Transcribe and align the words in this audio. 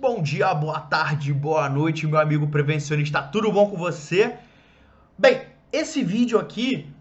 Bom 0.00 0.22
dia, 0.22 0.52
boa 0.54 0.80
tarde, 0.80 1.32
boa 1.32 1.68
noite, 1.68 2.06
meu 2.06 2.18
amigo 2.18 2.48
prevencionista. 2.48 3.22
Tudo 3.22 3.52
bom 3.52 3.70
com 3.70 3.76
você? 3.76 4.36
Bem, 5.16 5.46
esse 5.72 6.02
vídeo 6.02 6.38
aqui 6.38 6.92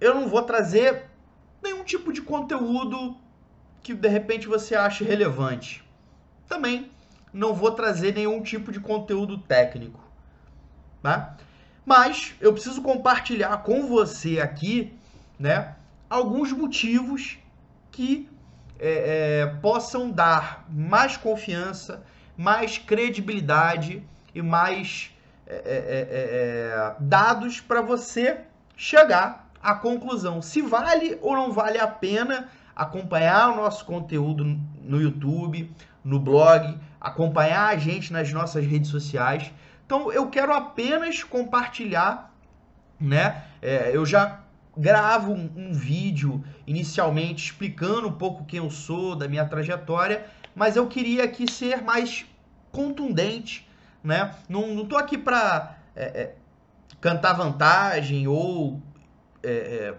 eu 0.00 0.14
não 0.14 0.28
vou 0.28 0.42
trazer 0.42 1.08
nenhum 1.62 1.84
tipo 1.84 2.12
de 2.12 2.20
conteúdo 2.20 3.16
que 3.82 3.94
de 3.94 4.08
repente 4.08 4.48
você 4.48 4.74
ache 4.74 5.04
relevante. 5.04 5.84
Também 6.48 6.90
não 7.32 7.54
vou 7.54 7.70
trazer 7.70 8.14
nenhum 8.14 8.42
tipo 8.42 8.72
de 8.72 8.80
conteúdo 8.80 9.38
técnico, 9.38 10.00
tá? 11.02 11.36
Mas 11.86 12.34
eu 12.40 12.52
preciso 12.52 12.82
compartilhar 12.82 13.58
com 13.58 13.86
você 13.86 14.40
aqui, 14.40 14.92
né, 15.38 15.76
alguns 16.08 16.52
motivos 16.52 17.38
que 17.90 18.28
é, 18.80 19.42
é, 19.42 19.46
possam 19.60 20.10
dar 20.10 20.64
mais 20.70 21.14
confiança, 21.14 22.02
mais 22.34 22.78
credibilidade 22.78 24.02
e 24.34 24.40
mais 24.40 25.14
é, 25.46 25.54
é, 25.54 25.58
é, 25.58 26.08
é 26.10 26.94
dados 26.98 27.60
para 27.60 27.82
você 27.82 28.38
chegar 28.74 29.50
à 29.62 29.74
conclusão 29.74 30.40
se 30.40 30.62
vale 30.62 31.18
ou 31.20 31.34
não 31.36 31.52
vale 31.52 31.78
a 31.78 31.86
pena 31.86 32.48
acompanhar 32.74 33.50
o 33.50 33.56
nosso 33.56 33.84
conteúdo 33.84 34.44
no 34.82 35.02
YouTube, 35.02 35.70
no 36.02 36.18
blog, 36.18 36.78
acompanhar 36.98 37.68
a 37.68 37.76
gente 37.76 38.10
nas 38.10 38.32
nossas 38.32 38.64
redes 38.64 38.90
sociais. 38.90 39.52
Então 39.84 40.10
eu 40.10 40.30
quero 40.30 40.54
apenas 40.54 41.22
compartilhar, 41.22 42.32
né? 42.98 43.44
eu 43.92 44.06
já 44.06 44.40
gravo 44.76 45.32
um, 45.32 45.50
um, 45.56 45.72
vídeo 45.72 46.44
inicialmente 46.66 47.44
explicando 47.46 48.08
um 48.08 48.12
pouco 48.12 48.44
quem 48.44 48.58
eu 48.58 48.70
sou, 48.70 49.16
da 49.16 49.28
minha 49.28 49.44
trajetória, 49.44 50.26
mas 50.54 50.76
eu 50.76 50.86
queria 50.86 51.24
aqui 51.24 51.50
ser 51.50 51.82
mais 51.82 52.24
contundente, 52.70 53.68
né? 54.02 54.34
Não, 54.48 54.74
não 54.74 54.86
tô 54.86 54.96
aqui 54.96 55.18
para 55.18 55.76
é, 55.94 56.04
é, 56.04 56.34
cantar 57.00 57.32
vantagem 57.32 58.26
ou 58.28 58.80
é, 59.42 59.50
é, 59.50 59.94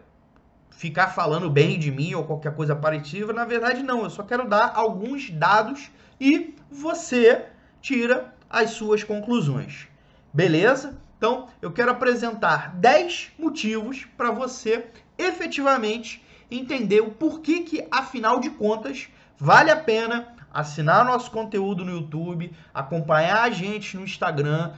ficar 0.72 1.08
falando 1.10 1.50
bem 1.50 1.78
de 1.78 1.92
mim 1.92 2.14
ou 2.14 2.24
qualquer 2.24 2.56
coisa 2.56 2.76
parecida. 2.76 3.34
Na 3.34 3.46
verdade, 3.46 3.84
não. 3.84 4.04
Eu 4.04 4.10
só 4.10 4.24
quero 4.24 4.48
dar 4.48 4.72
alguns 4.76 5.30
dados 5.30 5.92
e 6.20 6.56
você 6.70 7.46
tira 7.82 8.34
as 8.50 8.72
suas 8.72 9.04
conclusões. 9.04 9.88
Beleza? 10.34 11.01
Então, 11.22 11.50
eu 11.62 11.72
quero 11.72 11.92
apresentar 11.92 12.74
10 12.78 13.34
motivos 13.38 14.08
para 14.18 14.32
você 14.32 14.88
efetivamente 15.20 16.26
entender 16.50 17.00
o 17.02 17.12
porquê 17.12 17.60
que, 17.60 17.86
afinal 17.92 18.40
de 18.40 18.50
contas, 18.50 19.08
vale 19.38 19.70
a 19.70 19.76
pena 19.76 20.36
assinar 20.52 21.06
nosso 21.06 21.30
conteúdo 21.30 21.86
no 21.86 21.92
YouTube, 21.92 22.52
acompanhar 22.74 23.44
a 23.44 23.52
gente 23.52 23.96
no 23.96 24.04
Instagram, 24.04 24.74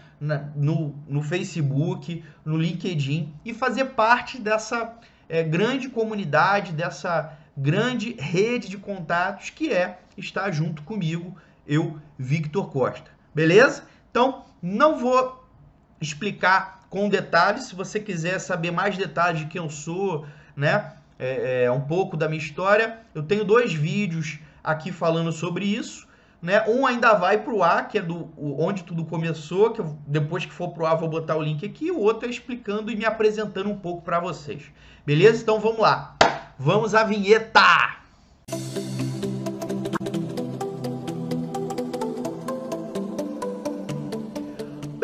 no, 0.54 0.94
no 1.08 1.22
Facebook, 1.22 2.22
no 2.44 2.58
LinkedIn 2.58 3.34
e 3.46 3.54
fazer 3.54 3.86
parte 3.92 4.38
dessa 4.38 4.98
é, 5.30 5.44
grande 5.44 5.88
comunidade, 5.88 6.74
dessa 6.74 7.38
grande 7.56 8.18
rede 8.20 8.68
de 8.68 8.78
contatos 8.78 9.50
que 9.50 9.72
é 9.72 9.98
estar 10.18 10.52
junto 10.52 10.84
comigo, 10.84 11.38
eu, 11.66 11.98
Victor 12.20 12.70
Costa. 12.70 13.10
Beleza? 13.34 13.86
Então, 14.12 14.44
não 14.62 14.98
vou 14.98 15.43
explicar 16.04 16.82
com 16.90 17.10
detalhes. 17.10 17.64
Se 17.64 17.76
você 17.76 18.00
quiser 18.00 18.40
saber 18.40 18.72
mais 18.72 18.98
detalhes 18.98 19.42
de 19.42 19.48
quem 19.48 19.62
eu 19.62 19.70
sou, 19.70 20.26
né? 20.56 20.94
É, 21.18 21.64
é, 21.64 21.72
um 21.72 21.82
pouco 21.82 22.18
da 22.18 22.28
minha 22.28 22.42
história, 22.42 23.00
eu 23.16 23.24
tenho 23.24 23.46
dois 23.46 23.74
vídeos 23.74 24.40
aqui 24.64 24.92
falando 24.92 25.32
sobre 25.32 25.66
isso. 25.66 26.08
Né? 26.42 26.62
Um 26.68 26.86
ainda 26.86 27.14
vai 27.14 27.38
para 27.38 27.54
o 27.54 27.64
ar, 27.64 27.88
que 27.88 27.98
é 27.98 28.02
do 28.02 28.30
onde 28.38 28.84
tudo 28.84 29.06
começou, 29.06 29.72
que 29.72 29.80
eu, 29.80 29.98
depois 30.06 30.46
que 30.46 30.52
for 30.52 30.70
para 30.74 30.84
o 30.84 30.86
ar 30.86 30.98
vou 30.98 31.08
botar 31.08 31.38
o 31.38 31.42
link 31.42 31.66
aqui. 31.66 31.90
O 31.90 32.00
outro 32.00 32.28
é 32.28 32.30
explicando 32.30 32.92
e 32.92 32.96
me 32.96 33.06
apresentando 33.06 33.70
um 33.70 33.78
pouco 33.78 34.02
para 34.02 34.20
vocês. 34.20 34.64
Beleza? 35.06 35.42
Então 35.42 35.60
vamos 35.60 35.80
lá. 35.80 36.18
Vamos 36.60 36.94
à 36.94 37.04
vinheta! 37.04 37.98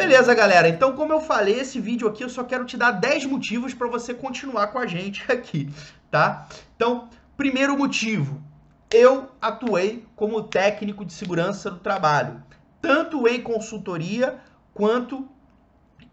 Beleza, 0.09 0.33
galera. 0.33 0.67
Então, 0.67 0.95
como 0.95 1.13
eu 1.13 1.21
falei, 1.21 1.59
esse 1.59 1.79
vídeo 1.79 2.07
aqui 2.07 2.23
eu 2.23 2.29
só 2.29 2.43
quero 2.43 2.65
te 2.65 2.75
dar 2.75 2.89
10 2.89 3.25
motivos 3.25 3.75
para 3.75 3.87
você 3.87 4.11
continuar 4.11 4.69
com 4.69 4.79
a 4.79 4.87
gente 4.87 5.23
aqui, 5.31 5.69
tá? 6.09 6.47
Então, 6.75 7.09
primeiro 7.37 7.77
motivo, 7.77 8.41
eu 8.91 9.29
atuei 9.39 10.03
como 10.15 10.41
técnico 10.41 11.05
de 11.05 11.13
segurança 11.13 11.69
do 11.69 11.77
trabalho, 11.77 12.43
tanto 12.81 13.27
em 13.27 13.39
consultoria 13.39 14.39
quanto 14.73 15.29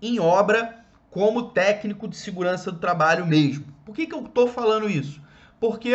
em 0.02 0.20
obra 0.20 0.84
como 1.10 1.44
técnico 1.52 2.06
de 2.06 2.18
segurança 2.18 2.70
do 2.70 2.78
trabalho 2.78 3.24
mesmo. 3.24 3.64
Por 3.82 3.94
que, 3.94 4.06
que 4.06 4.14
eu 4.14 4.26
estou 4.26 4.46
falando 4.46 4.90
isso? 4.90 5.22
Porque 5.58 5.94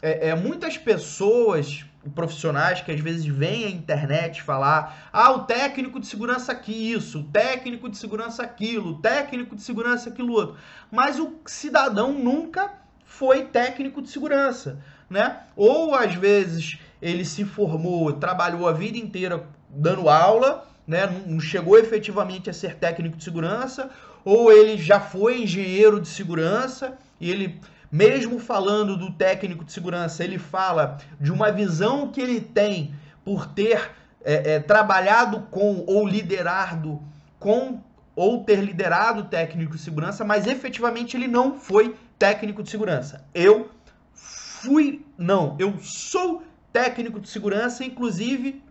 é, 0.00 0.28
é, 0.28 0.34
muitas 0.34 0.78
pessoas 0.78 1.84
profissionais 2.10 2.80
que 2.80 2.90
às 2.90 3.00
vezes 3.00 3.24
vêm 3.24 3.64
à 3.64 3.70
internet 3.70 4.42
falar: 4.42 5.08
ah, 5.12 5.32
o 5.32 5.44
técnico 5.44 6.00
de 6.00 6.06
segurança 6.06 6.52
aqui, 6.52 6.92
isso, 6.92 7.20
o 7.20 7.24
técnico 7.24 7.88
de 7.88 7.96
segurança 7.96 8.42
aquilo, 8.42 8.90
o 8.90 8.98
técnico 8.98 9.54
de 9.54 9.62
segurança 9.62 10.10
aquilo 10.10 10.32
outro. 10.32 10.56
Mas 10.90 11.18
o 11.18 11.34
cidadão 11.46 12.12
nunca 12.12 12.72
foi 13.04 13.44
técnico 13.44 14.02
de 14.02 14.08
segurança, 14.08 14.78
né? 15.08 15.40
Ou 15.54 15.94
às 15.94 16.14
vezes 16.14 16.78
ele 17.00 17.24
se 17.24 17.44
formou, 17.44 18.12
trabalhou 18.12 18.68
a 18.68 18.72
vida 18.72 18.98
inteira 18.98 19.44
dando 19.68 20.08
aula, 20.08 20.66
né? 20.86 21.06
Não 21.26 21.40
chegou 21.40 21.78
efetivamente 21.78 22.50
a 22.50 22.52
ser 22.52 22.76
técnico 22.76 23.16
de 23.16 23.24
segurança, 23.24 23.90
ou 24.24 24.52
ele 24.52 24.76
já 24.76 25.00
foi 25.00 25.42
engenheiro 25.42 26.00
de 26.00 26.08
segurança 26.08 26.96
e 27.20 27.30
ele 27.30 27.60
mesmo 27.92 28.38
falando 28.38 28.96
do 28.96 29.12
técnico 29.12 29.64
de 29.64 29.70
segurança, 29.70 30.24
ele 30.24 30.38
fala 30.38 30.96
de 31.20 31.30
uma 31.30 31.52
visão 31.52 32.10
que 32.10 32.22
ele 32.22 32.40
tem 32.40 32.94
por 33.22 33.46
ter 33.46 33.90
é, 34.24 34.54
é, 34.54 34.60
trabalhado 34.60 35.40
com 35.50 35.84
ou 35.86 36.08
liderado 36.08 37.02
com 37.38 37.82
ou 38.16 38.44
ter 38.44 38.60
liderado 38.60 39.24
técnico 39.24 39.76
de 39.76 39.82
segurança, 39.82 40.24
mas 40.24 40.46
efetivamente 40.46 41.16
ele 41.16 41.28
não 41.28 41.58
foi 41.58 41.94
técnico 42.18 42.62
de 42.62 42.70
segurança. 42.70 43.26
Eu 43.34 43.70
fui, 44.14 45.04
não, 45.18 45.56
eu 45.58 45.78
sou 45.80 46.42
técnico 46.72 47.20
de 47.20 47.28
segurança, 47.28 47.84
inclusive 47.84 48.62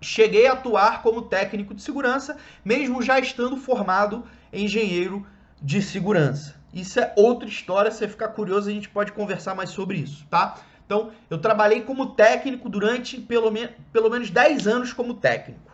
cheguei 0.00 0.46
a 0.46 0.52
atuar 0.52 1.02
como 1.02 1.22
técnico 1.22 1.74
de 1.74 1.82
segurança, 1.82 2.36
mesmo 2.64 3.02
já 3.02 3.18
estando 3.18 3.56
formado 3.56 4.24
engenheiro 4.52 5.26
de 5.60 5.82
segurança. 5.82 6.57
Isso 6.72 7.00
é 7.00 7.12
outra 7.16 7.48
história, 7.48 7.90
se 7.90 7.98
você 7.98 8.08
ficar 8.08 8.28
curioso, 8.28 8.68
a 8.68 8.72
gente 8.72 8.88
pode 8.88 9.12
conversar 9.12 9.54
mais 9.54 9.70
sobre 9.70 9.98
isso, 9.98 10.26
tá? 10.28 10.56
Então, 10.84 11.10
eu 11.28 11.38
trabalhei 11.38 11.82
como 11.82 12.14
técnico 12.14 12.68
durante 12.68 13.20
pelo, 13.20 13.50
me 13.50 13.68
pelo 13.92 14.08
menos 14.10 14.30
10 14.30 14.66
anos 14.66 14.92
como 14.92 15.14
técnico, 15.14 15.72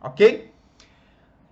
ok? 0.00 0.52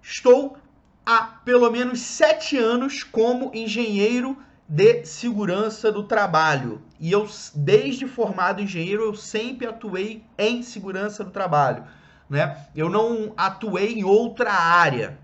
Estou 0.03 0.57
há 1.05 1.23
pelo 1.45 1.71
menos 1.71 2.01
7 2.01 2.59
anos 2.59 3.03
como 3.03 3.51
engenheiro 3.55 4.37
de 4.69 5.05
segurança 5.07 5.91
do 5.91 6.03
trabalho. 6.03 6.83
E 7.01 7.11
eu, 7.11 7.27
desde 7.55 8.07
formado 8.07 8.61
engenheiro, 8.61 9.05
eu 9.05 9.15
sempre 9.15 9.67
atuei 9.67 10.23
em 10.37 10.63
segurança 10.63 11.25
do 11.25 11.31
trabalho, 11.31 11.85
né? 12.29 12.67
Eu 12.75 12.91
não 12.91 13.33
atuei 13.37 13.95
em 13.95 14.05
outra 14.05 14.53
área, 14.53 15.19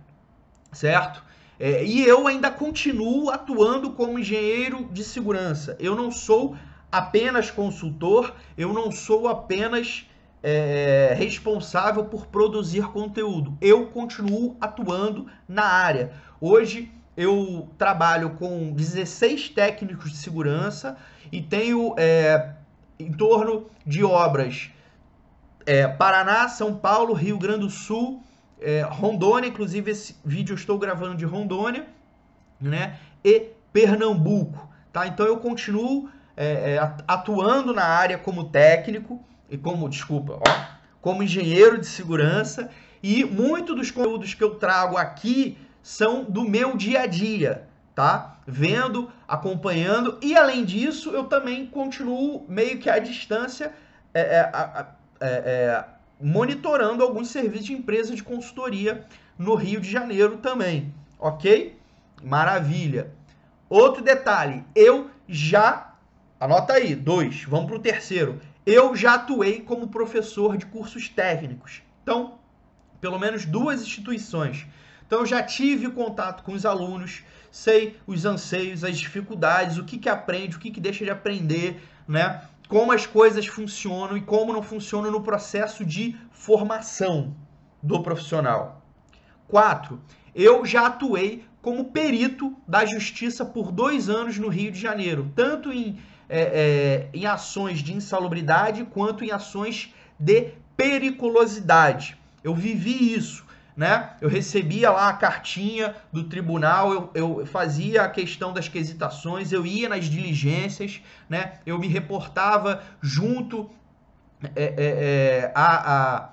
certo? 0.73 1.24
É, 1.59 1.85
e 1.85 2.05
eu 2.05 2.27
ainda 2.27 2.51
continuo 2.51 3.31
atuando 3.31 3.93
como 3.93 4.19
engenheiro 4.19 4.89
de 4.91 5.05
segurança. 5.05 5.77
Eu 5.79 5.95
não 5.95 6.11
sou 6.11 6.57
apenas 6.91 7.51
consultor, 7.51 8.35
eu 8.57 8.73
não 8.73 8.91
sou 8.91 9.29
apenas 9.29 10.07
é, 10.43 11.15
responsável 11.17 12.05
por 12.05 12.27
produzir 12.27 12.87
conteúdo. 12.89 13.57
Eu 13.61 13.87
continuo 13.87 14.57
atuando 14.61 15.27
na 15.49 15.65
área. 15.65 16.13
Hoje 16.41 16.93
eu 17.17 17.69
trabalho 17.79 18.31
com 18.31 18.73
16 18.73 19.51
técnicos 19.51 20.11
de 20.11 20.17
segurança 20.17 20.97
e 21.31 21.41
tenho 21.41 21.95
é, 21.97 22.53
em 22.99 23.13
torno 23.13 23.67
de 23.87 24.05
obras 24.05 24.71
é, 25.65 25.87
Paraná, 25.87 26.49
São 26.49 26.75
Paulo, 26.75 27.15
Rio 27.15 27.39
Grande 27.39 27.61
do 27.61 27.71
Sul 27.71 28.23
é, 28.61 28.83
Rondônia, 28.83 29.49
inclusive 29.49 29.91
esse 29.91 30.17
vídeo 30.25 30.53
eu 30.53 30.57
estou 30.57 30.79
gravando 30.79 31.17
de 31.17 31.25
Rondônia, 31.25 31.87
né? 32.61 32.99
E 33.25 33.51
Pernambuco, 33.73 34.69
tá? 34.93 35.07
Então 35.07 35.27
eu 35.27 35.39
continuo 35.39 36.09
é, 36.37 36.75
é, 36.75 36.95
atuando 37.07 37.73
na 37.73 37.85
área 37.85 38.19
como 38.19 38.45
técnico 38.45 39.23
e 39.49 39.59
como, 39.59 39.89
desculpa, 39.89 40.41
ó, 40.41 40.65
como 41.01 41.23
engenheiro 41.23 41.79
de 41.79 41.87
segurança 41.87 42.71
e 43.03 43.25
muito 43.25 43.75
dos 43.75 43.91
conteúdos 43.91 44.35
que 44.35 44.43
eu 44.43 44.55
trago 44.55 44.97
aqui 44.97 45.59
são 45.83 46.25
do 46.25 46.49
meu 46.49 46.77
dia 46.77 47.03
a 47.03 47.07
dia, 47.07 47.69
tá? 47.95 48.39
Vendo, 48.47 49.11
acompanhando 49.29 50.19
e 50.23 50.37
além 50.37 50.65
disso 50.65 51.11
eu 51.11 51.25
também 51.25 51.67
continuo 51.67 52.47
meio 52.49 52.79
que 52.79 52.89
à 52.89 52.99
distância 52.99 53.73
é, 54.13 54.21
é, 54.21 55.27
é, 55.27 55.85
monitorando 56.25 57.03
alguns 57.03 57.29
serviços 57.29 57.67
de 57.67 57.75
empresa 57.75 58.15
de 58.15 58.23
consultoria 58.23 59.07
no 59.39 59.55
Rio 59.55 59.79
de 59.79 59.91
Janeiro 59.91 60.39
também, 60.39 60.95
ok? 61.19 61.79
Maravilha. 62.23 63.13
Outro 63.69 64.03
detalhe, 64.03 64.65
eu 64.75 65.11
já, 65.29 65.95
anota 66.41 66.73
aí, 66.73 66.95
dois, 66.95 67.45
vamos 67.45 67.67
para 67.67 67.77
o 67.77 67.79
terceiro. 67.79 68.41
Eu 68.65 68.97
já 68.97 69.17
atuei 69.17 69.61
como 69.61 69.89
professor 69.89 70.57
de 70.57 70.65
cursos 70.65 71.11
técnicos. 71.11 71.83
Então, 72.03 72.39
pelo 73.03 73.19
menos 73.19 73.45
duas 73.45 73.83
instituições. 73.83 74.67
Então, 75.07 75.21
eu 75.21 75.27
já 75.27 75.43
tive 75.43 75.91
contato 75.91 76.43
com 76.43 76.53
os 76.53 76.65
alunos, 76.65 77.23
sei 77.51 77.99
os 78.07 78.25
anseios, 78.25 78.83
as 78.83 78.97
dificuldades, 78.97 79.77
o 79.77 79.85
que, 79.85 79.99
que 79.99 80.09
aprende, 80.09 80.57
o 80.57 80.59
que, 80.59 80.71
que 80.71 80.81
deixa 80.81 81.05
de 81.05 81.11
aprender, 81.11 81.83
né? 82.09 82.49
Como 82.75 82.91
as 82.91 83.07
coisas 83.07 83.47
funcionam 83.47 84.17
e 84.17 84.21
como 84.21 84.53
não 84.53 84.61
funcionam 84.61 85.09
no 85.09 85.21
processo 85.21 85.85
de 85.85 86.17
formação 86.33 87.37
do 87.81 88.03
profissional. 88.03 88.83
Quatro, 89.47 90.01
eu 90.35 90.67
já 90.67 90.89
atuei 90.89 91.45
como 91.63 91.93
perito 91.93 92.53
da 92.67 92.85
justiça 92.85 93.45
por 93.45 93.71
dois 93.71 94.09
anos 94.09 94.39
no 94.39 94.49
Rio 94.49 94.73
de 94.73 94.81
Janeiro, 94.81 95.31
tanto 95.37 95.73
em, 95.73 96.01
é, 96.29 96.41
é, 96.41 97.17
em 97.17 97.27
ações 97.27 97.79
de 97.79 97.95
insalubridade 97.95 98.85
quanto 98.87 99.23
em 99.23 99.31
ações 99.31 99.95
de 100.19 100.55
periculosidade. 100.77 102.19
Eu 102.43 102.57
vivi 102.57 103.15
isso 103.15 103.47
né? 103.77 104.11
Eu 104.21 104.29
recebia 104.29 104.91
lá 104.91 105.09
a 105.09 105.15
cartinha 105.15 105.97
do 106.13 106.25
tribunal, 106.25 106.93
eu, 106.93 107.11
eu 107.15 107.47
fazia 107.47 108.03
a 108.03 108.09
questão 108.09 108.53
das 108.53 108.69
quesitações, 108.69 109.53
eu 109.53 109.67
ia 109.67 109.89
nas 109.89 110.05
diligências, 110.05 111.01
né? 111.29 111.55
Eu 111.67 111.79
me 111.79 111.89
reportava 111.89 112.83
junto 113.03 113.69
é, 114.55 114.63
é, 114.63 114.75
é, 114.77 115.53
a, 115.55 115.95
a, 115.95 116.29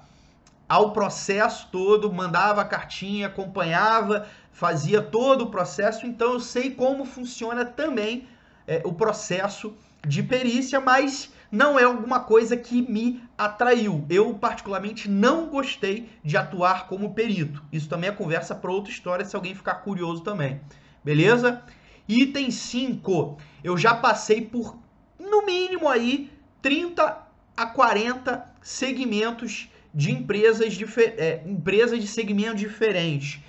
ao 0.67 0.91
processo 0.91 1.67
todo, 1.71 2.11
mandava 2.11 2.61
a 2.61 2.65
cartinha, 2.65 3.27
acompanhava, 3.27 4.27
fazia 4.51 5.01
todo 5.01 5.45
o 5.45 5.51
processo, 5.51 6.05
então 6.05 6.33
eu 6.33 6.39
sei 6.39 6.71
como 6.71 7.05
funciona 7.05 7.65
também 7.65 8.27
é, 8.67 8.81
o 8.85 8.93
processo 8.93 9.73
de 10.05 10.21
perícia, 10.21 10.79
mas 10.79 11.31
não 11.51 11.77
é 11.77 11.83
alguma 11.83 12.21
coisa 12.21 12.55
que 12.55 12.81
me 12.81 13.21
atraiu. 13.37 14.05
Eu, 14.09 14.33
particularmente, 14.35 15.09
não 15.09 15.47
gostei 15.47 16.09
de 16.23 16.37
atuar 16.37 16.87
como 16.87 17.13
perito. 17.13 17.63
Isso 17.71 17.89
também 17.89 18.09
é 18.09 18.13
conversa 18.13 18.55
para 18.55 18.71
outra 18.71 18.91
história, 18.91 19.25
se 19.25 19.35
alguém 19.35 19.53
ficar 19.53 19.75
curioso 19.75 20.21
também. 20.21 20.61
Beleza? 21.03 21.61
Item 22.07 22.49
5. 22.51 23.37
Eu 23.63 23.77
já 23.77 23.93
passei 23.93 24.41
por, 24.41 24.77
no 25.19 25.45
mínimo, 25.45 25.89
aí 25.89 26.31
30 26.61 27.17
a 27.57 27.65
40 27.65 28.49
segmentos 28.61 29.69
de 29.93 30.11
empresas, 30.11 30.77
é, 31.17 31.43
empresas 31.45 31.99
de 31.99 32.07
segmentos 32.07 32.61
diferentes. 32.61 33.41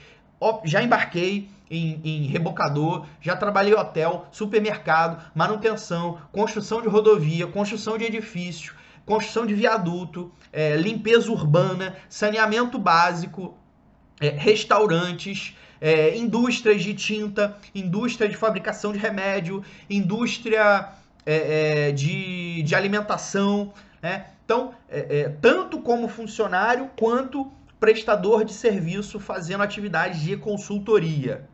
Já 0.65 0.83
embarquei 0.83 1.49
em, 1.73 2.01
em 2.05 2.27
rebocador, 2.27 3.07
já 3.21 3.35
trabalhei 3.35 3.73
hotel, 3.73 4.27
supermercado, 4.31 5.25
manutenção, 5.35 6.19
construção 6.31 6.83
de 6.83 6.89
rodovia, 6.89 7.47
construção 7.47 7.97
de 7.97 8.05
edifício, 8.05 8.75
construção 9.07 9.47
de 9.47 9.55
viaduto, 9.55 10.31
é, 10.53 10.77
limpeza 10.77 11.33
urbana, 11.33 11.97
saneamento 12.11 12.79
básico, 12.79 13.57
é, 14.21 14.29
restaurantes, 14.29 15.57
é, 15.81 16.15
indústrias 16.17 16.83
de 16.83 16.93
tinta, 16.93 17.57
indústria 17.75 18.29
de 18.29 18.37
fabricação 18.37 18.93
de 18.93 18.99
remédio, 18.99 19.65
indústria 19.89 20.91
é, 21.25 21.89
é, 21.89 21.93
de, 21.93 22.63
de 22.63 22.75
alimentação. 22.75 23.73
Né? 24.03 24.27
Então, 24.45 24.75
é, 24.91 25.31
tanto 25.41 25.81
como 25.81 26.07
funcionário 26.07 26.91
quanto 26.97 27.51
prestador 27.81 28.45
de 28.45 28.53
serviço 28.53 29.19
fazendo 29.19 29.63
atividades 29.63 30.21
de 30.21 30.37
consultoria. 30.37 31.49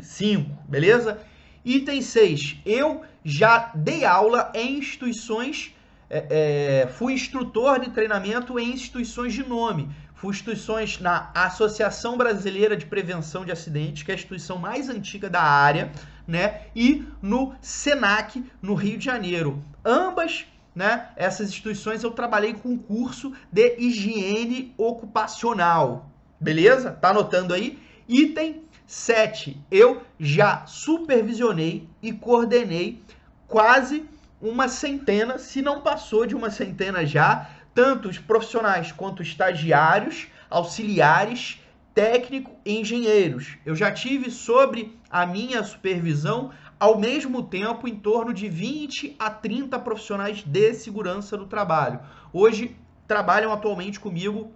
5, 0.00 0.50
beleza? 0.68 1.20
Item 1.64 2.02
6. 2.02 2.58
Eu 2.64 3.02
já 3.24 3.70
dei 3.74 4.04
aula 4.04 4.50
em 4.54 4.78
instituições, 4.78 5.74
é, 6.10 6.84
é, 6.84 6.88
fui 6.88 7.12
instrutor 7.12 7.80
de 7.80 7.90
treinamento 7.90 8.58
em 8.58 8.72
instituições 8.72 9.32
de 9.32 9.42
nome. 9.42 9.88
Fui 10.14 10.30
instituições 10.30 11.00
na 11.00 11.30
Associação 11.34 12.16
Brasileira 12.16 12.76
de 12.76 12.86
Prevenção 12.86 13.44
de 13.44 13.50
Acidentes, 13.50 14.04
que 14.04 14.10
é 14.10 14.14
a 14.14 14.16
instituição 14.16 14.56
mais 14.56 14.88
antiga 14.88 15.28
da 15.28 15.42
área, 15.42 15.90
né? 16.26 16.62
E 16.76 17.04
no 17.20 17.54
SENAC, 17.60 18.44
no 18.60 18.74
Rio 18.74 18.98
de 18.98 19.04
Janeiro. 19.04 19.64
Ambas 19.84 20.46
né, 20.74 21.08
essas 21.16 21.48
instituições 21.48 22.02
eu 22.02 22.10
trabalhei 22.10 22.54
com 22.54 22.78
curso 22.78 23.32
de 23.50 23.76
higiene 23.78 24.72
ocupacional. 24.78 26.10
Beleza? 26.40 26.92
Tá 26.92 27.10
anotando 27.10 27.52
aí? 27.52 27.78
Item 28.08 28.62
7. 28.92 29.58
Eu 29.70 30.02
já 30.20 30.66
supervisionei 30.66 31.88
e 32.02 32.12
coordenei 32.12 33.02
quase 33.48 34.04
uma 34.38 34.68
centena, 34.68 35.38
se 35.38 35.62
não 35.62 35.80
passou 35.80 36.26
de 36.26 36.36
uma 36.36 36.50
centena 36.50 37.06
já, 37.06 37.48
tanto 37.74 38.10
os 38.10 38.18
profissionais 38.18 38.92
quanto 38.92 39.22
estagiários, 39.22 40.26
auxiliares, 40.50 41.58
técnico 41.94 42.54
e 42.66 42.78
engenheiros. 42.78 43.56
Eu 43.64 43.74
já 43.74 43.90
tive 43.90 44.30
sobre 44.30 44.94
a 45.08 45.24
minha 45.24 45.64
supervisão 45.64 46.50
ao 46.78 46.98
mesmo 46.98 47.42
tempo 47.44 47.88
em 47.88 47.96
torno 47.96 48.34
de 48.34 48.46
20 48.46 49.16
a 49.18 49.30
30 49.30 49.78
profissionais 49.78 50.42
de 50.44 50.74
segurança 50.74 51.34
do 51.34 51.46
trabalho. 51.46 51.98
Hoje 52.30 52.76
trabalham 53.08 53.54
atualmente 53.54 53.98
comigo 53.98 54.52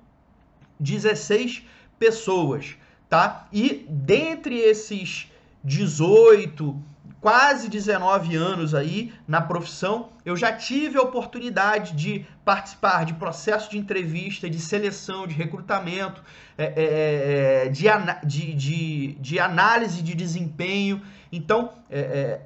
16 0.78 1.62
pessoas 1.98 2.76
tá? 3.08 3.47
E 3.53 3.87
dentre 3.88 4.56
esses 4.58 5.31
18, 5.62 6.81
quase 7.20 7.69
19 7.69 8.37
anos 8.37 8.75
aí 8.75 9.12
na 9.26 9.41
profissão, 9.41 10.11
eu 10.25 10.37
já 10.37 10.53
tive 10.53 10.99
a 10.99 11.03
oportunidade 11.03 11.94
de 11.94 12.25
participar 12.44 13.05
de 13.05 13.14
processo 13.14 13.70
de 13.70 13.79
entrevista, 13.79 14.49
de 14.49 14.61
seleção, 14.61 15.26
de 15.26 15.35
recrutamento, 15.35 16.23
é, 16.56 16.64
é, 16.64 17.67
é 17.67 17.69
de, 17.69 17.87
de, 18.25 18.55
de, 18.55 19.14
de, 19.14 19.41
análise 19.41 20.03
de 20.03 20.14
desempenho. 20.14 21.03
Então, 21.32 21.73
é, 21.91 22.43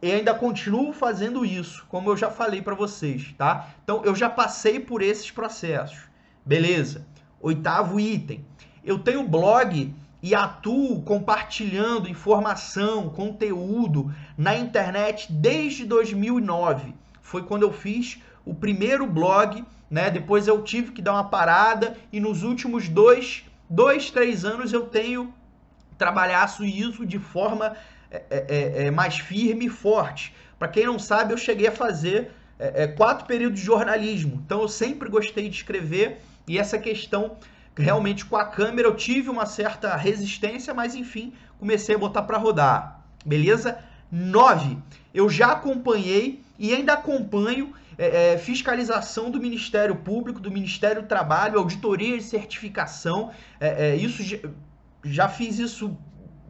eu 0.00 0.16
ainda 0.16 0.34
continuo 0.34 0.92
fazendo 0.92 1.44
isso, 1.44 1.84
como 1.88 2.10
eu 2.10 2.16
já 2.16 2.30
falei 2.30 2.62
para 2.62 2.74
vocês, 2.74 3.34
tá? 3.36 3.68
Então, 3.84 4.02
eu 4.04 4.14
já 4.14 4.30
passei 4.30 4.80
por 4.80 5.02
esses 5.02 5.30
processos. 5.30 6.08
Beleza. 6.44 7.06
Oitavo 7.40 8.00
item. 8.00 8.44
Eu 8.84 8.98
tenho 8.98 9.22
blog 9.28 9.94
e 10.22 10.34
atuo 10.34 11.02
compartilhando 11.02 12.08
informação, 12.08 13.10
conteúdo 13.10 14.14
na 14.38 14.56
internet 14.56 15.32
desde 15.32 15.84
2009. 15.84 16.94
Foi 17.20 17.42
quando 17.42 17.62
eu 17.62 17.72
fiz 17.72 18.20
o 18.44 18.54
primeiro 18.54 19.06
blog, 19.06 19.64
né? 19.90 20.10
Depois 20.10 20.46
eu 20.46 20.62
tive 20.62 20.92
que 20.92 21.02
dar 21.02 21.12
uma 21.12 21.24
parada 21.24 21.96
e 22.12 22.20
nos 22.20 22.42
últimos 22.42 22.88
dois, 22.88 23.44
dois 23.68 24.10
três 24.10 24.44
anos 24.44 24.72
eu 24.72 24.86
tenho 24.86 25.34
trabalhado 25.98 26.64
isso 26.64 27.04
de 27.04 27.18
forma 27.18 27.76
é, 28.10 28.22
é, 28.30 28.36
é, 28.38 28.86
é, 28.86 28.90
mais 28.90 29.18
firme 29.18 29.66
e 29.66 29.68
forte. 29.68 30.34
Para 30.58 30.68
quem 30.68 30.86
não 30.86 30.98
sabe, 30.98 31.32
eu 31.32 31.38
cheguei 31.38 31.66
a 31.66 31.72
fazer 31.72 32.30
é, 32.58 32.84
é, 32.84 32.86
quatro 32.86 33.26
períodos 33.26 33.58
de 33.58 33.66
jornalismo. 33.66 34.40
Então 34.44 34.60
eu 34.60 34.68
sempre 34.68 35.08
gostei 35.08 35.48
de 35.48 35.56
escrever 35.56 36.20
e 36.46 36.58
essa 36.58 36.78
questão 36.78 37.36
realmente 37.76 38.24
com 38.24 38.36
a 38.36 38.44
câmera 38.44 38.88
eu 38.88 38.94
tive 38.94 39.30
uma 39.30 39.46
certa 39.46 39.96
resistência, 39.96 40.74
mas 40.74 40.94
enfim, 40.94 41.32
comecei 41.58 41.94
a 41.94 41.98
botar 41.98 42.22
para 42.22 42.38
rodar. 42.38 43.04
Beleza? 43.24 43.78
9. 44.10 44.76
Eu 45.14 45.28
já 45.30 45.52
acompanhei 45.52 46.42
e 46.58 46.74
ainda 46.74 46.92
acompanho 46.92 47.72
é, 47.96 48.32
é, 48.32 48.38
fiscalização 48.38 49.30
do 49.30 49.40
Ministério 49.40 49.96
Público, 49.96 50.40
do 50.40 50.50
Ministério 50.50 51.02
do 51.02 51.08
Trabalho, 51.08 51.58
auditoria 51.58 52.16
de 52.18 52.24
certificação. 52.24 53.30
É, 53.58 53.90
é 53.90 53.96
isso 53.96 54.22
já, 54.22 54.38
já, 55.04 55.28
fiz 55.28 55.58
isso 55.58 55.96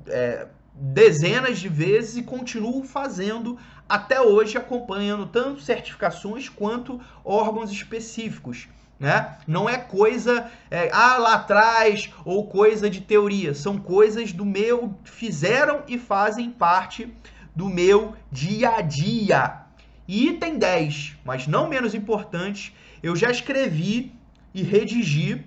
é, 0.06 0.48
dezenas 0.74 1.58
de 1.58 1.68
vezes 1.68 2.16
e 2.16 2.22
continuo 2.22 2.82
fazendo 2.84 3.58
até 3.88 4.20
hoje, 4.20 4.56
acompanhando 4.56 5.26
tanto 5.26 5.60
certificações 5.60 6.48
quanto 6.48 7.00
órgãos 7.24 7.70
específicos 7.70 8.68
né? 9.02 9.36
Não 9.48 9.68
é 9.68 9.76
coisa 9.76 10.48
é, 10.70 10.88
ah, 10.92 11.18
lá 11.18 11.34
atrás 11.34 12.08
ou 12.24 12.46
coisa 12.46 12.88
de 12.88 13.00
teoria, 13.00 13.52
são 13.52 13.76
coisas 13.76 14.32
do 14.32 14.46
meu 14.46 14.94
fizeram 15.02 15.82
e 15.88 15.98
fazem 15.98 16.52
parte 16.52 17.12
do 17.54 17.68
meu 17.68 18.14
dia 18.30 18.76
a 18.76 18.80
dia. 18.80 19.62
E 20.06 20.28
item 20.28 20.56
10, 20.56 21.16
mas 21.24 21.48
não 21.48 21.68
menos 21.68 21.96
importante, 21.96 22.72
eu 23.02 23.16
já 23.16 23.28
escrevi 23.28 24.12
e 24.54 24.62
redigi 24.62 25.44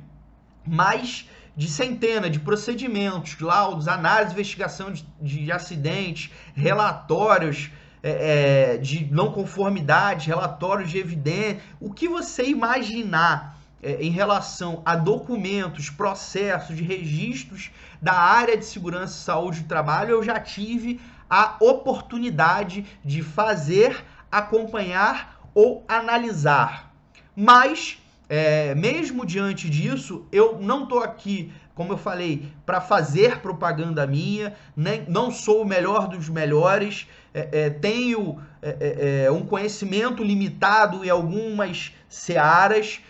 mais 0.67 1.29
de 1.55 1.69
centena 1.69 2.29
de 2.29 2.41
procedimentos, 2.41 3.39
laudos, 3.39 3.87
análise 3.87 4.33
investigação 4.33 4.91
de, 4.91 5.05
de 5.21 5.49
acidentes, 5.49 6.29
relatórios, 6.53 7.71
é, 8.07 8.73
é, 8.73 8.77
de 8.77 9.11
não 9.11 9.31
conformidade, 9.31 10.27
relatórios 10.27 10.91
de 10.91 10.99
evidência, 10.99 11.59
o 11.79 11.91
que 11.91 12.07
você 12.07 12.43
imaginar 12.43 13.57
é, 13.81 13.93
em 13.99 14.11
relação 14.11 14.83
a 14.85 14.95
documentos, 14.95 15.89
processos 15.89 16.77
de 16.77 16.83
registros 16.83 17.71
da 17.99 18.13
área 18.13 18.55
de 18.55 18.63
segurança 18.63 19.17
e 19.17 19.23
saúde 19.23 19.61
do 19.61 19.67
trabalho, 19.67 20.11
eu 20.11 20.23
já 20.23 20.39
tive 20.39 21.01
a 21.27 21.55
oportunidade 21.59 22.85
de 23.03 23.23
fazer, 23.23 24.05
acompanhar 24.31 25.41
ou 25.55 25.83
analisar. 25.87 26.93
Mas, 27.35 27.97
é, 28.27 28.73
mesmo 28.75 29.25
diante 29.25 29.69
disso, 29.69 30.25
eu 30.31 30.57
não 30.59 30.83
estou 30.83 30.99
aqui, 30.99 31.51
como 31.73 31.93
eu 31.93 31.97
falei, 31.97 32.51
para 32.65 32.81
fazer 32.81 33.39
propaganda 33.39 34.07
minha, 34.07 34.55
nem, 34.75 35.05
não 35.07 35.29
sou 35.29 35.61
o 35.61 35.65
melhor 35.65 36.07
dos 36.07 36.29
melhores, 36.29 37.07
é, 37.33 37.49
é, 37.51 37.69
tenho 37.69 38.41
é, 38.61 38.77
é, 38.79 39.25
é, 39.25 39.31
um 39.31 39.45
conhecimento 39.45 40.23
limitado 40.23 41.03
em 41.03 41.09
algumas 41.09 41.93
searas, 42.07 43.01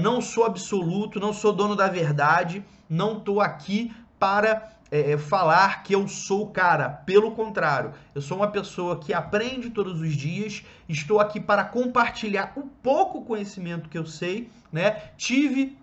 não 0.00 0.22
sou 0.22 0.44
absoluto, 0.44 1.20
não 1.20 1.34
sou 1.34 1.52
dono 1.52 1.76
da 1.76 1.86
verdade, 1.86 2.64
não 2.88 3.18
estou 3.18 3.42
aqui 3.42 3.92
para 4.18 4.72
é, 4.90 5.16
falar 5.16 5.82
que 5.82 5.94
eu 5.94 6.06
sou 6.08 6.42
o 6.42 6.50
cara. 6.50 6.88
Pelo 6.88 7.32
contrário, 7.32 7.92
eu 8.14 8.20
sou 8.20 8.36
uma 8.36 8.48
pessoa 8.48 8.98
que 8.98 9.14
aprende 9.14 9.70
todos 9.70 10.00
os 10.00 10.14
dias, 10.14 10.64
estou 10.88 11.20
aqui 11.20 11.38
para 11.40 11.64
compartilhar 11.64 12.52
o 12.56 12.62
pouco 12.82 13.24
conhecimento 13.24 13.88
que 13.88 13.98
eu 13.98 14.06
sei, 14.06 14.50
né? 14.72 15.02
Tive 15.16 15.78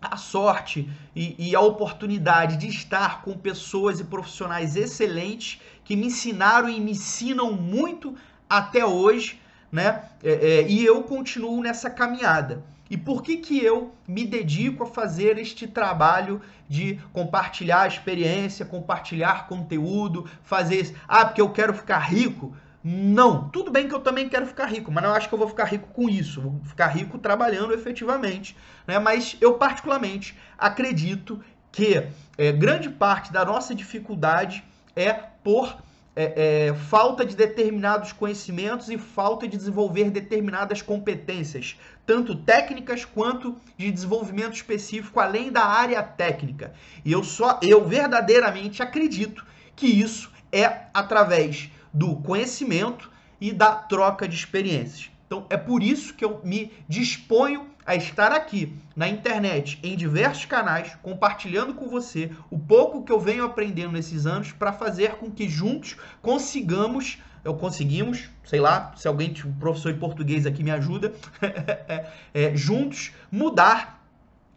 a 0.00 0.16
sorte 0.16 0.88
e, 1.14 1.50
e, 1.50 1.56
a 1.56 1.60
oportunidade 1.60 2.56
de 2.56 2.68
estar 2.68 3.22
com 3.22 3.36
pessoas 3.36 3.98
e 3.98 4.04
profissionais 4.04 4.76
excelentes 4.76 5.60
que 5.84 5.96
me 5.96 6.06
ensinaram 6.06 6.68
e 6.68 6.80
me 6.80 6.92
ensinam 6.92 7.52
muito 7.52 8.14
até 8.48 8.86
hoje, 8.86 9.40
né? 9.72 10.04
É, 10.22 10.32
é, 10.32 10.68
e 10.68 10.84
eu 10.84 11.02
continuo 11.02 11.60
nessa 11.60 11.90
caminhada. 11.90 12.62
E 12.90 12.96
por 12.96 13.22
que, 13.22 13.36
que 13.36 13.62
eu 13.62 13.92
me 14.06 14.24
dedico 14.24 14.84
a 14.84 14.86
fazer 14.86 15.38
este 15.38 15.66
trabalho 15.66 16.40
de 16.68 17.00
compartilhar 17.12 17.86
experiência, 17.86 18.64
compartilhar 18.64 19.46
conteúdo, 19.46 20.28
fazer. 20.42 20.94
Ah, 21.06 21.24
porque 21.24 21.40
eu 21.40 21.50
quero 21.50 21.74
ficar 21.74 21.98
rico? 21.98 22.54
Não, 22.82 23.48
tudo 23.48 23.70
bem 23.70 23.88
que 23.88 23.94
eu 23.94 24.00
também 24.00 24.28
quero 24.28 24.46
ficar 24.46 24.66
rico, 24.66 24.90
mas 24.90 25.02
não 25.02 25.12
acho 25.12 25.28
que 25.28 25.34
eu 25.34 25.38
vou 25.38 25.48
ficar 25.48 25.64
rico 25.64 25.88
com 25.88 26.08
isso. 26.08 26.40
Vou 26.40 26.60
ficar 26.64 26.86
rico 26.86 27.18
trabalhando 27.18 27.74
efetivamente. 27.74 28.56
Né? 28.86 28.98
Mas 28.98 29.36
eu, 29.40 29.54
particularmente, 29.54 30.36
acredito 30.56 31.42
que 31.72 32.06
é, 32.36 32.52
grande 32.52 32.88
parte 32.88 33.32
da 33.32 33.44
nossa 33.44 33.74
dificuldade 33.74 34.64
é 34.94 35.12
por 35.12 35.76
é, 36.20 36.66
é, 36.66 36.74
falta 36.74 37.24
de 37.24 37.36
determinados 37.36 38.10
conhecimentos 38.10 38.88
e 38.88 38.98
falta 38.98 39.46
de 39.46 39.56
desenvolver 39.56 40.10
determinadas 40.10 40.82
competências, 40.82 41.78
tanto 42.04 42.34
técnicas 42.34 43.04
quanto 43.04 43.54
de 43.76 43.88
desenvolvimento 43.88 44.54
específico 44.54 45.20
além 45.20 45.52
da 45.52 45.64
área 45.64 46.02
técnica. 46.02 46.72
E 47.04 47.12
eu 47.12 47.22
só 47.22 47.60
eu 47.62 47.84
verdadeiramente 47.84 48.82
acredito 48.82 49.46
que 49.76 49.86
isso 49.86 50.32
é 50.50 50.86
através 50.92 51.70
do 51.94 52.16
conhecimento 52.16 53.08
e 53.40 53.52
da 53.52 53.76
troca 53.76 54.26
de 54.26 54.34
experiências. 54.34 55.12
Então 55.28 55.46
é 55.48 55.56
por 55.56 55.84
isso 55.84 56.14
que 56.14 56.24
eu 56.24 56.40
me 56.42 56.72
disponho 56.88 57.68
a 57.88 57.94
estar 57.94 58.32
aqui 58.32 58.76
na 58.94 59.08
internet, 59.08 59.80
em 59.82 59.96
diversos 59.96 60.44
canais, 60.44 60.94
compartilhando 61.02 61.72
com 61.72 61.88
você 61.88 62.30
o 62.50 62.58
pouco 62.58 63.02
que 63.02 63.10
eu 63.10 63.18
venho 63.18 63.42
aprendendo 63.42 63.92
nesses 63.92 64.26
anos 64.26 64.52
para 64.52 64.74
fazer 64.74 65.12
com 65.12 65.30
que 65.30 65.48
juntos 65.48 65.96
consigamos, 66.20 67.18
eu 67.42 67.54
conseguimos, 67.54 68.28
sei 68.44 68.60
lá, 68.60 68.92
se 68.94 69.08
alguém, 69.08 69.34
um 69.42 69.54
professor 69.54 69.90
de 69.90 69.98
português 69.98 70.44
aqui 70.44 70.62
me 70.62 70.70
ajuda, 70.70 71.14
é, 72.34 72.54
juntos 72.54 73.12
mudar 73.32 74.06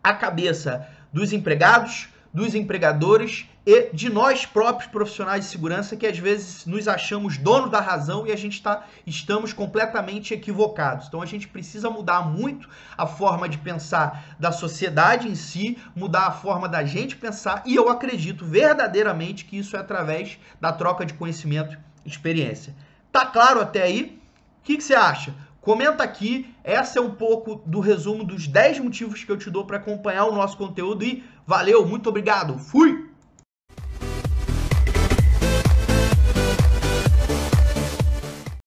a 0.03 0.13
cabeça 0.13 0.85
dos 1.13 1.31
empregados, 1.31 2.09
dos 2.33 2.55
empregadores 2.55 3.45
e 3.65 3.93
de 3.93 4.09
nós 4.09 4.45
próprios 4.45 4.89
profissionais 4.89 5.45
de 5.45 5.51
segurança 5.51 5.95
que 5.95 6.07
às 6.07 6.17
vezes 6.17 6.65
nos 6.65 6.87
achamos 6.87 7.37
donos 7.37 7.69
da 7.69 7.79
razão 7.79 8.25
e 8.25 8.31
a 8.31 8.35
gente 8.35 8.53
está 8.53 8.85
estamos 9.05 9.53
completamente 9.53 10.33
equivocados. 10.33 11.07
Então 11.07 11.21
a 11.21 11.25
gente 11.25 11.47
precisa 11.47 11.89
mudar 11.89 12.21
muito 12.21 12.67
a 12.97 13.05
forma 13.05 13.47
de 13.47 13.57
pensar 13.57 14.35
da 14.39 14.51
sociedade 14.51 15.27
em 15.27 15.35
si, 15.35 15.77
mudar 15.95 16.27
a 16.27 16.31
forma 16.31 16.67
da 16.67 16.83
gente 16.83 17.15
pensar 17.15 17.61
e 17.65 17.75
eu 17.75 17.89
acredito 17.89 18.45
verdadeiramente 18.45 19.45
que 19.45 19.57
isso 19.57 19.75
é 19.75 19.79
através 19.79 20.39
da 20.59 20.71
troca 20.71 21.05
de 21.05 21.13
conhecimento 21.13 21.77
e 22.05 22.09
experiência. 22.09 22.73
Tá 23.11 23.25
claro 23.25 23.59
até 23.61 23.83
aí? 23.83 24.19
O 24.59 24.63
que, 24.63 24.77
que 24.77 24.83
você 24.83 24.95
acha? 24.95 25.35
Comenta 25.61 26.03
aqui, 26.03 26.51
essa 26.63 26.97
é 26.97 27.01
um 27.01 27.11
pouco 27.11 27.61
do 27.67 27.79
resumo 27.79 28.23
dos 28.23 28.47
10 28.47 28.79
motivos 28.79 29.23
que 29.23 29.31
eu 29.31 29.37
te 29.37 29.47
dou 29.51 29.63
para 29.63 29.77
acompanhar 29.77 30.25
o 30.25 30.33
nosso 30.33 30.57
conteúdo 30.57 31.03
e 31.03 31.23
valeu, 31.45 31.85
muito 31.85 32.09
obrigado, 32.09 32.57
fui! 32.57 33.10